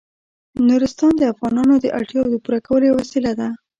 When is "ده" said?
3.39-3.49